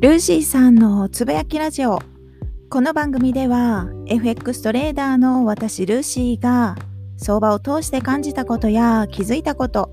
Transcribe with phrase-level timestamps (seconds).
[0.00, 1.98] ルーシーさんのつぶやきラジオ。
[2.70, 6.76] この番組では FX トレーダーの私ルーシーが
[7.16, 9.90] 相場を通して感じたことや気づいたこと、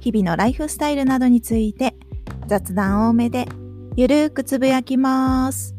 [0.00, 1.94] 日々のライフスタイルなどについて
[2.46, 3.48] 雑談多めで
[3.96, 5.74] ゆるーくつぶやきます。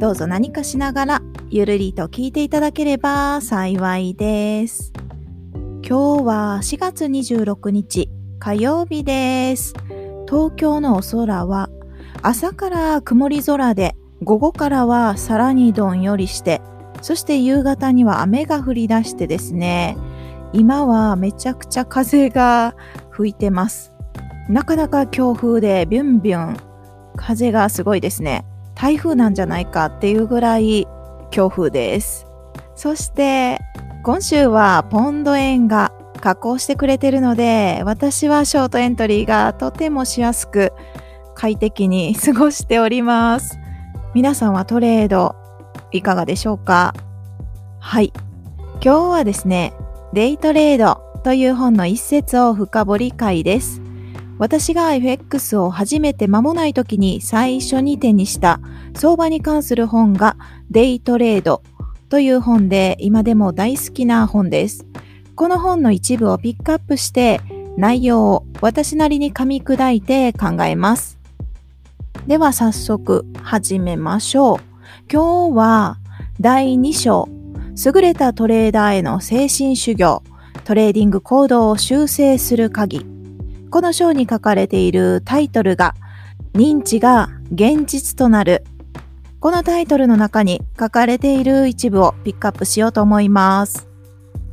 [0.00, 4.94] どうぞ何かしながらゆるりと聞いていただければ幸いです。
[5.52, 9.74] 今日は4月26日火曜日です。
[10.26, 11.68] 東京のお空は
[12.28, 13.94] 朝から曇り空で
[14.24, 16.60] 午後からはさらにどんよりして
[17.00, 19.96] そして夕方には雨が降り出してですね
[20.52, 22.74] 今はめちゃくちゃ風が
[23.10, 23.92] 吹いてます。
[24.48, 26.56] なかなか強風でビュンビュン
[27.14, 28.44] 風がすごいですね。
[28.74, 30.88] 台風なんじゃないかっていうぐらい
[31.30, 32.26] 強風です。
[32.74, 33.60] そして
[34.02, 40.72] 今週はポンド円が加工してくれてるので私はショートエントリーがとてもしやすく
[41.36, 43.58] 快適に過ごしております。
[44.14, 45.36] 皆さんはトレード
[45.92, 46.94] いかがでしょうか？
[47.78, 48.12] はい。
[48.82, 49.74] 今日はですね、
[50.14, 53.82] デイトレードという本の一節を深掘り会です。
[54.38, 58.60] 私が FX を始めて間もない時に最初に手にした
[58.94, 60.36] 相場に関する本が
[60.70, 61.62] デイトレード
[62.08, 64.86] という本で今でも大好きな本です。
[65.34, 67.42] この本の一部をピックアップして
[67.76, 71.15] 内容を私なりに噛み砕いて考えます。
[72.26, 74.58] では早速始めましょう。
[75.08, 75.98] 今日は
[76.40, 77.28] 第2章、
[77.84, 80.24] 優れたトレーダーへの精神修行、
[80.64, 83.06] トレーディング行動を修正する鍵。
[83.70, 85.94] この章に書かれているタイトルが、
[86.52, 88.64] 認知が現実となる。
[89.38, 93.86] このタイトルの中に書かれている一部をピックアップしようと思います。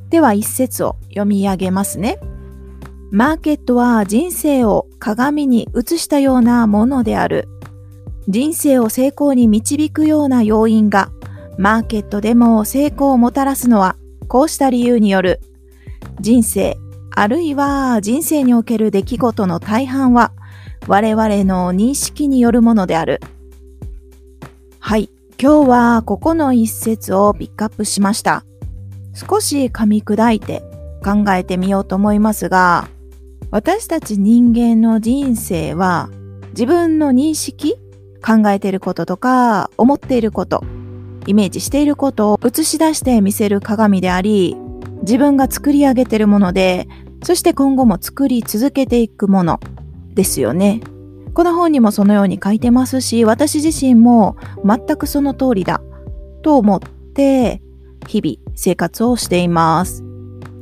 [0.10, 2.20] では一節を読み上げますね。
[3.10, 7.50] マーケットは人生を鏡に映したようなものである。
[8.28, 11.12] 人生を成功に導くような要因が、
[11.58, 13.96] マーケットでも成功をもたらすのは、
[14.28, 15.40] こうした理由による。
[16.20, 16.78] 人生、
[17.16, 20.32] あるいは人生における出来事の大半は、
[20.88, 23.20] 我々の認識によるものである。
[24.80, 25.10] はい。
[25.42, 28.46] 今日はここの一節をピックアップしました。
[29.14, 30.62] 少し噛み砕いて
[31.04, 32.88] 考えてみようと思いますが、
[33.52, 36.10] 私たち人間の人生は
[36.52, 37.76] 自分の認識
[38.26, 40.64] 考えていることとか、思っていること、
[41.28, 44.56] イメージしていることを映し出して見せる鏡であり、
[45.02, 46.88] 自分が作り上げているもので、
[47.24, 49.60] そして今後も作り続けていくもの
[50.14, 50.82] ですよね。
[51.34, 55.82] この本にもそのように書いてますし、私自身も全くその通りだ
[56.44, 57.62] と思って
[58.08, 60.04] 日々生活をしています。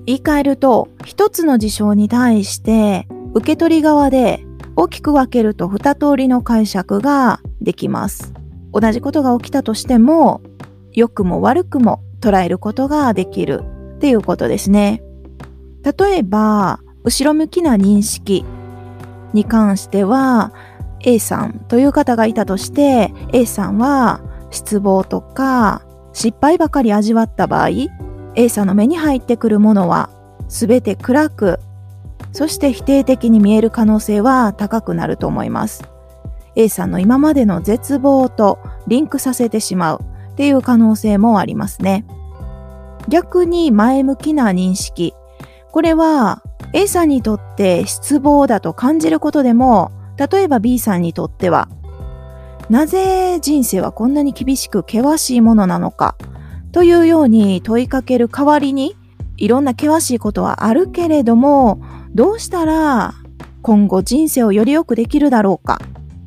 [0.05, 4.45] 言い換えると、一つの事象に対して受け取り側で
[4.75, 8.33] 大きく分けると二通りの解釈ができます。
[8.73, 10.41] 同じことが起きたとしても、
[10.93, 13.63] 良くも悪くも捉えることができる
[13.95, 15.03] っていうことですね。
[15.83, 18.45] 例えば、後ろ向きな認識
[19.33, 20.53] に関しては、
[21.03, 25.81] A さんという方がいたとして、A さんは失望とか
[26.13, 27.69] 失敗ばかり味わった場合、
[28.35, 30.09] A さんの目に入ってくるものは
[30.47, 31.59] 全て暗く
[32.33, 35.90] そして否定的に見える可能性は高くなると思います。
[36.55, 40.01] A さんの今までの絶望とリンクさせてしまう
[40.31, 42.05] っていう可能性もありますね。
[43.07, 45.13] 逆に前向きな認識。
[45.71, 51.67] これは A さんにとって失望だと感じることでも、例えば B さんにとっては、
[52.69, 56.15] なぜ人生はこんなに厳しく険しいものなのか？
[56.71, 58.95] というように問いかける代わりに、
[59.35, 61.81] いろんな険しいことはあるけれども、
[62.13, 63.13] どうしたら
[63.61, 65.79] 今後人生をより良くできるだろうか？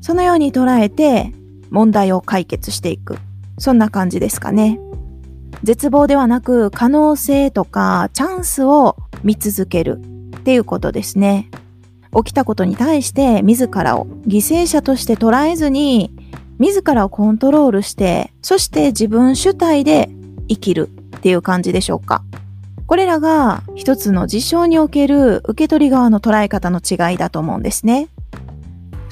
[0.05, 1.33] そのように捉えて
[1.71, 3.17] 問題を解決していく。
[3.57, 4.79] そんな感じですかね。
[5.63, 10.03] 絶望ではなく可能性とかチャンスを見続ける
[10.37, 11.49] っていうことですね。
[12.15, 16.15] 起きたことに対して自らを犠牲者として捉えずに
[16.59, 20.11] 自らをコントロールしてそして自分主体で
[20.51, 22.23] 生きるっていう感じでしょうか。
[22.87, 28.11] これらが一つの事象における受け取り側の捉え方の違いだと思うんですね。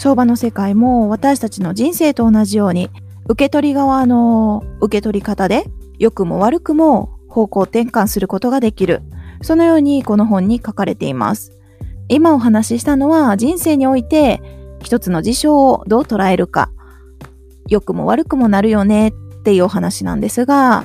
[0.03, 2.91] 相場の世界も私たちの人生と同じように
[3.29, 5.67] 受け取り側の受け取り方で
[5.97, 9.03] 良くも悪くも方向転換することができる。
[9.43, 11.53] そのようにこの本に書かれています。
[12.09, 14.43] 今お話ししたのは人生において
[14.83, 16.73] 一つの事象をどう捉えるか。
[17.69, 19.13] 良くも悪くもなるよねっ
[19.45, 20.85] ていうお話なんですが、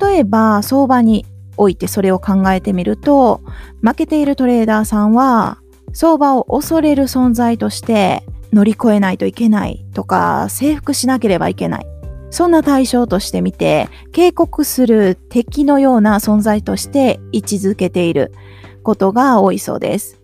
[0.00, 1.26] 例えば相場に
[1.58, 3.42] おいてそれを考えてみると、
[3.82, 5.58] 負けているトレーダーさんは、
[5.92, 11.86] 相場を恐れる存在として、乗り越えないといけないとか、征服しなければいけない。
[12.30, 18.32] そんな対象としてみて、警告する敵のような存在として位置づけている
[18.82, 20.20] ことが多いそうです。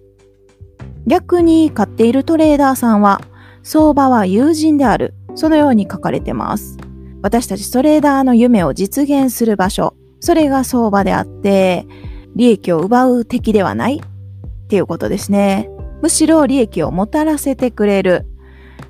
[1.07, 3.21] 逆に買っているトレーダーさんは、
[3.63, 5.15] 相場は友人である。
[5.35, 6.77] そのように書かれてます。
[7.23, 9.95] 私たちトレーダーの夢を実現する場所。
[10.21, 11.87] それが相場であって、
[12.35, 15.71] 利益を奪う敵ではないっていうことですね。
[16.03, 18.27] むしろ利益をもたらせてくれる。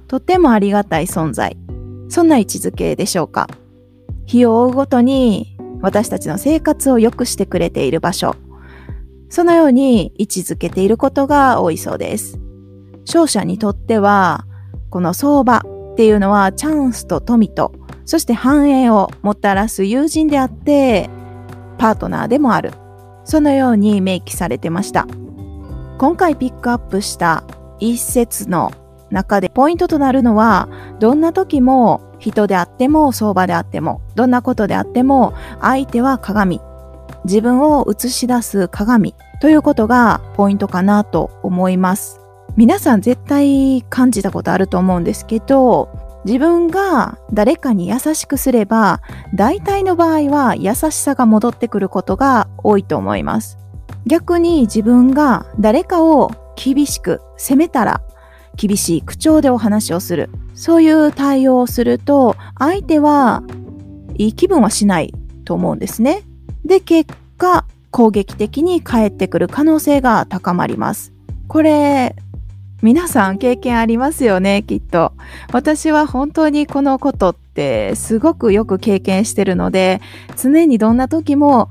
[0.08, 1.56] とてもありがたい存在。
[2.08, 3.48] そんな位置づけでしょうか。
[4.26, 8.36] 日を追うごとに私たちの生活を良くしてくれている場所。
[9.28, 12.38] そのように位置づけていることが多いそうです。
[13.06, 14.44] 勝者にとっては、
[14.90, 15.58] この相場
[15.92, 17.72] っていうのはチャンスと富と、
[18.04, 21.08] そして繁栄をもたらす友人であって、
[21.78, 22.72] パートナーでもある。
[23.24, 25.06] そのように明記されてました。
[26.00, 27.44] 今回ピックアップした
[27.78, 28.72] 一節の
[29.10, 30.66] 中でポイントとなるのは、
[30.98, 36.62] どんな時も人であっても相場であっても、どんなことであっても相手は鏡。
[37.26, 42.18] 自分を映し出す鏡ということがポイントかなと思います。
[42.56, 45.90] 皆さん絶対感じたことあると思うんですけど、
[46.24, 49.02] 自分が誰かに優しくすれば、
[49.34, 53.58] 大体の場合は優しさが戻ってくることが多いと思います。
[54.10, 58.02] 逆に自分が誰かを厳しく責めたら、
[58.56, 60.30] 厳しい口調でお話をする。
[60.56, 63.44] そういう対応をすると、相手は
[64.16, 65.14] いい気分はしない
[65.44, 66.24] と思うんですね。
[66.64, 71.12] で、結果、攻撃的に返ってくる可能性が高まります。
[71.46, 72.16] これ、
[72.82, 75.12] 皆さん経験ありますよね、きっと。
[75.52, 80.00] 私は本当にこのことってすごくよく経験してるので、
[80.36, 81.68] 常にどんな時も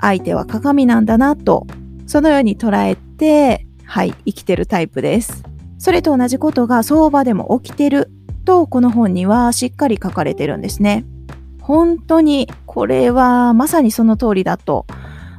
[0.00, 1.66] 相手は鏡なんだなと、
[2.10, 5.44] そのように捉えて、はい、生きてるタイプです。
[5.78, 8.10] それと同じことが相場でも起きてる
[8.44, 11.04] と、この本にはしっかり書かれてるんですね。
[11.62, 14.86] 本当にこれはまさにその通りだと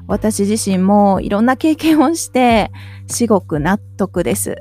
[0.08, 2.72] 私自身もいろんな経験をして
[3.06, 4.56] 至極納得です。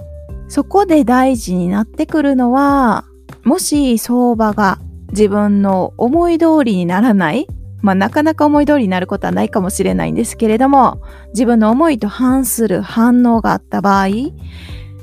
[0.49, 3.05] そこで大事になってくるのは、
[3.45, 4.81] もし相場が
[5.11, 7.47] 自分の思い通りにならない、
[7.82, 14.11] まあなかなか思い通りになることはないかもしれないんですけれども、自分の思いと反する反応があった場合、う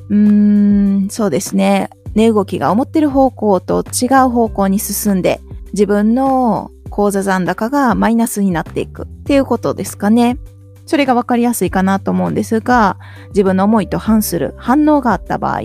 [0.10, 1.90] ーん、そうですね。
[2.16, 5.40] 値動きが思ってる方向と違う方向に進んで、
[5.74, 10.38] 自分の口座残高がマイナスになっていくっていうことですかね。
[10.86, 12.98] それがわかりやすいかなと思うんですが、
[13.30, 15.62] 自分の思いと反する反応があった場合、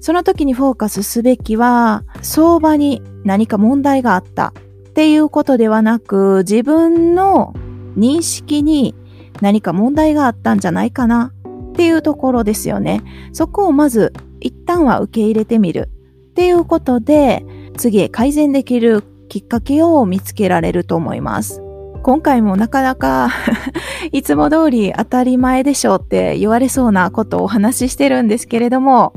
[0.00, 4.52] その時にフォーカスすべきは、相場に何か問題があった
[4.96, 7.52] っていうことではなく、自分の
[7.98, 8.94] 認識に
[9.42, 11.34] 何か問題があったんじゃないかな
[11.70, 13.02] っていうところですよね。
[13.34, 15.90] そこをまず一旦は受け入れてみる
[16.30, 17.44] っていうことで、
[17.76, 21.60] 次へ改善できるきっかけを見つけられると思います。
[22.02, 23.28] 今回もなかなか
[24.12, 29.12] いつも通り当たり前でしょうって言われそうなことをお話ししてるんですけれども、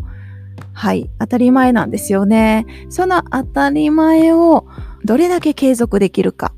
[0.74, 2.66] はい、当たり前なんですよね。
[2.90, 4.66] その当たり前を
[5.04, 6.54] どれだけ継続できるか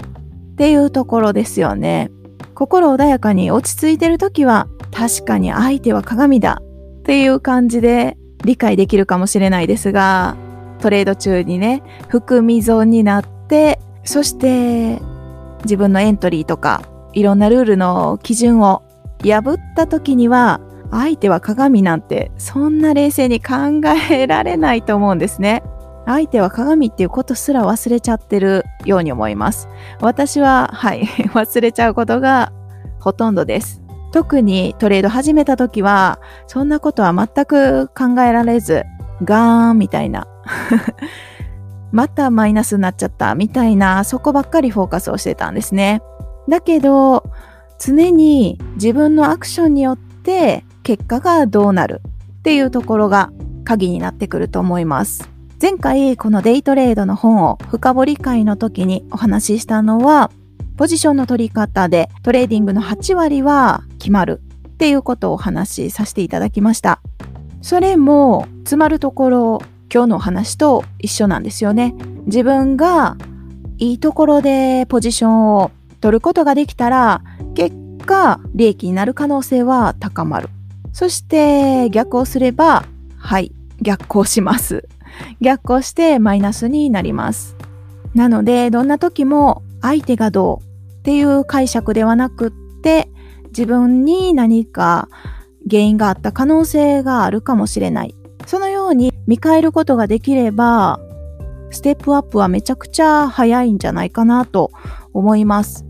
[0.54, 2.12] っていうところですよね。
[2.54, 10.36] 心穏やかに落ち着いてる時は確かに相手は鏡だっていう感じで理解できるかもしれないですが、
[10.80, 15.00] トレード中にね、含み損になって、そして
[15.63, 16.82] 自分のエントリーとか
[17.13, 18.84] いろんなルールの基準を
[19.24, 25.63] 破った時には相手は鏡なんてそんな冷静に考えられないと思うんですね。
[26.05, 29.67] 相手は鏡っていうことすら忘れちゃってるように思います。
[30.01, 32.51] 私は、はい、 忘れちゃうことが
[33.00, 33.81] ほとんどです。
[34.12, 38.84] 特にトレード始めた時は、そんなことは全く考えられず、
[39.24, 40.27] ガーンみたいな
[41.91, 46.01] またマイナスになっちゃったみたいな、そこばっかりフォーカスをしてたんですね。
[46.50, 47.24] だけど、
[47.79, 52.01] 常に自分のアクションによって結果がどうなる
[52.39, 53.31] っていうところが
[53.63, 55.29] 鍵になってくると思います。
[55.62, 60.32] 前回このデイトレードの本を深掘り会の時にお話ししたのは、
[60.75, 67.00] ポジションの取り方でトレーディングの8割は決まるっていうことをお話しさせていただきました。
[67.62, 69.62] それも詰まるところ
[69.94, 71.94] 今日のお話と一緒なんですよね。
[72.25, 73.15] 自分が
[73.77, 77.22] いいところでポジションを取ることができたら、
[77.53, 77.75] 結
[78.08, 80.50] 果、利益になる可能性は高まる。
[80.91, 82.84] そして逆をすれば、
[83.15, 84.89] はい、逆行します。
[85.39, 87.56] 逆行してマイナスになります。
[88.13, 92.51] なので、どんな時も相手がどうっていう解釈ではなくっ
[92.82, 93.10] て、
[93.48, 95.10] 自分に何か
[95.70, 98.15] 原因があった可能性があるかもしれない。
[98.46, 101.00] そのように見返ることができれば、
[101.72, 104.72] ステップアップはめちゃくちゃ早いんじゃないかなと
[105.13, 105.86] 思います。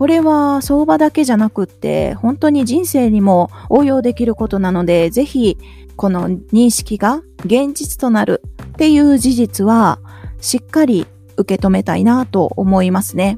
[0.00, 5.58] これは相場だけじゃなくって本当に人生にも応用できることなのでぜひ
[5.96, 9.98] この認識が現実となるっていう事実は
[10.40, 13.36] しっかり受け止めたいなと思いますね。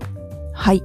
[0.53, 0.85] はい。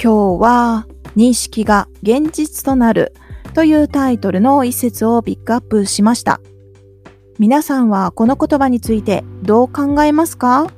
[0.00, 3.12] 今日は認識が現実となる
[3.52, 6.40] というタイトルの一節をピックアップしました。
[7.40, 10.68] 皆さんはこの言葉についてどう考えますか？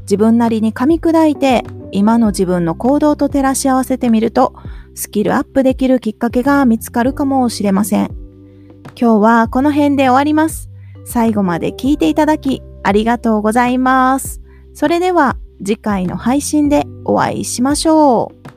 [0.00, 1.62] 自分なりに噛み砕いて
[1.92, 4.54] 今の自分の行動と照らし合わせてみると
[4.94, 8.10] スキルアップできるきっかけが見つかるかもしれません。
[8.98, 10.70] 今日はこの辺で終わります。
[11.04, 14.40] 最後まで聞いていただきありがとうございます。
[14.74, 18.55] それでは次回の配信でお会いしましょう。